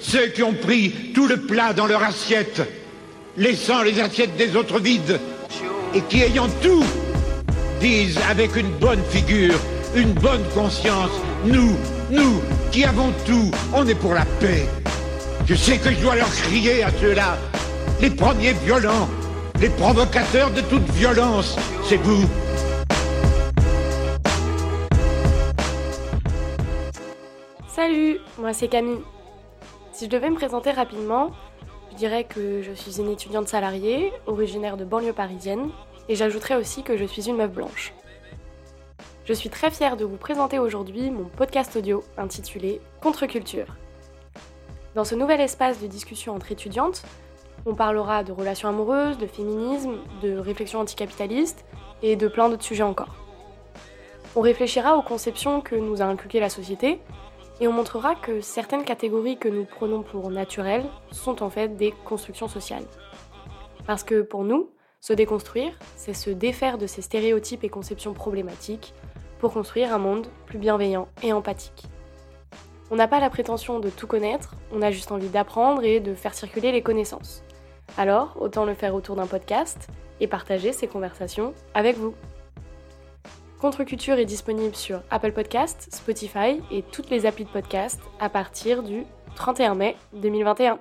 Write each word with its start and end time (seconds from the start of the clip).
Ceux 0.00 0.28
qui 0.28 0.42
ont 0.42 0.54
pris 0.54 1.12
tout 1.14 1.26
le 1.26 1.36
plat 1.36 1.72
dans 1.72 1.86
leur 1.86 2.02
assiette, 2.02 2.62
laissant 3.36 3.82
les 3.82 4.00
assiettes 4.00 4.36
des 4.36 4.56
autres 4.56 4.80
vides, 4.80 5.20
et 5.94 6.00
qui 6.02 6.22
ayant 6.22 6.48
tout, 6.62 6.84
disent 7.80 8.18
avec 8.30 8.56
une 8.56 8.70
bonne 8.78 9.02
figure, 9.10 9.58
une 9.94 10.12
bonne 10.12 10.44
conscience, 10.54 11.10
nous, 11.44 11.76
nous, 12.10 12.40
qui 12.70 12.84
avons 12.84 13.12
tout, 13.26 13.50
on 13.74 13.86
est 13.86 13.94
pour 13.94 14.14
la 14.14 14.24
paix. 14.40 14.66
Je 15.46 15.54
sais 15.54 15.78
que 15.78 15.90
je 15.90 16.00
dois 16.00 16.16
leur 16.16 16.30
crier 16.30 16.82
à 16.82 16.90
ceux-là, 17.00 17.38
les 18.00 18.10
premiers 18.10 18.52
violents, 18.52 19.08
les 19.60 19.68
provocateurs 19.68 20.50
de 20.50 20.60
toute 20.62 20.88
violence, 20.90 21.56
c'est 21.88 21.96
vous. 21.96 22.26
Salut, 27.74 28.18
moi 28.38 28.52
c'est 28.52 28.68
Camille. 28.68 29.00
Si 30.00 30.06
je 30.06 30.10
devais 30.10 30.30
me 30.30 30.34
présenter 30.34 30.70
rapidement, 30.70 31.30
je 31.90 31.96
dirais 31.96 32.24
que 32.24 32.62
je 32.62 32.72
suis 32.72 33.00
une 33.00 33.10
étudiante 33.10 33.48
salariée, 33.48 34.14
originaire 34.26 34.78
de 34.78 34.84
banlieue 34.86 35.12
parisienne, 35.12 35.68
et 36.08 36.14
j'ajouterais 36.14 36.54
aussi 36.54 36.82
que 36.82 36.96
je 36.96 37.04
suis 37.04 37.28
une 37.28 37.36
meuf 37.36 37.50
blanche. 37.50 37.92
Je 39.26 39.34
suis 39.34 39.50
très 39.50 39.70
fière 39.70 39.98
de 39.98 40.06
vous 40.06 40.16
présenter 40.16 40.58
aujourd'hui 40.58 41.10
mon 41.10 41.24
podcast 41.24 41.76
audio 41.76 42.02
intitulé 42.16 42.80
Contre-culture. 43.02 43.76
Dans 44.94 45.04
ce 45.04 45.14
nouvel 45.14 45.42
espace 45.42 45.82
de 45.82 45.86
discussion 45.86 46.34
entre 46.34 46.50
étudiantes, 46.50 47.02
on 47.66 47.74
parlera 47.74 48.24
de 48.24 48.32
relations 48.32 48.70
amoureuses, 48.70 49.18
de 49.18 49.26
féminisme, 49.26 49.96
de 50.22 50.38
réflexion 50.38 50.80
anticapitaliste 50.80 51.66
et 52.02 52.16
de 52.16 52.26
plein 52.26 52.48
d'autres 52.48 52.64
sujets 52.64 52.84
encore. 52.84 53.16
On 54.34 54.40
réfléchira 54.40 54.96
aux 54.96 55.02
conceptions 55.02 55.60
que 55.60 55.74
nous 55.74 56.00
a 56.00 56.06
inculquées 56.06 56.40
la 56.40 56.48
société 56.48 57.00
et 57.60 57.68
on 57.68 57.72
montrera 57.72 58.14
que 58.14 58.40
certaines 58.40 58.84
catégories 58.84 59.36
que 59.36 59.48
nous 59.48 59.64
prenons 59.64 60.02
pour 60.02 60.30
naturelles 60.30 60.86
sont 61.10 61.42
en 61.42 61.50
fait 61.50 61.76
des 61.76 61.92
constructions 62.04 62.48
sociales. 62.48 62.84
Parce 63.86 64.02
que 64.02 64.22
pour 64.22 64.44
nous, 64.44 64.70
se 65.00 65.12
déconstruire, 65.12 65.72
c'est 65.96 66.14
se 66.14 66.30
défaire 66.30 66.78
de 66.78 66.86
ces 66.86 67.02
stéréotypes 67.02 67.64
et 67.64 67.68
conceptions 67.68 68.14
problématiques 68.14 68.94
pour 69.38 69.52
construire 69.52 69.94
un 69.94 69.98
monde 69.98 70.26
plus 70.46 70.58
bienveillant 70.58 71.08
et 71.22 71.32
empathique. 71.32 71.86
On 72.90 72.96
n'a 72.96 73.08
pas 73.08 73.20
la 73.20 73.30
prétention 73.30 73.78
de 73.78 73.88
tout 73.88 74.06
connaître, 74.06 74.56
on 74.72 74.82
a 74.82 74.90
juste 74.90 75.12
envie 75.12 75.28
d'apprendre 75.28 75.84
et 75.84 76.00
de 76.00 76.14
faire 76.14 76.34
circuler 76.34 76.72
les 76.72 76.82
connaissances. 76.82 77.42
Alors, 77.96 78.36
autant 78.40 78.64
le 78.64 78.74
faire 78.74 78.94
autour 78.94 79.16
d'un 79.16 79.26
podcast 79.26 79.88
et 80.20 80.26
partager 80.26 80.72
ces 80.72 80.86
conversations 80.86 81.54
avec 81.74 81.96
vous. 81.96 82.14
Contre-culture 83.60 84.18
est 84.18 84.24
disponible 84.24 84.74
sur 84.74 85.02
Apple 85.10 85.32
Podcasts, 85.32 85.94
Spotify 85.94 86.62
et 86.70 86.82
toutes 86.82 87.10
les 87.10 87.26
applis 87.26 87.44
de 87.44 87.50
podcast 87.50 88.00
à 88.18 88.30
partir 88.30 88.82
du 88.82 89.04
31 89.36 89.74
mai 89.74 89.96
2021. 90.14 90.78